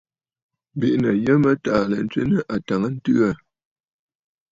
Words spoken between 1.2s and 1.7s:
yə mə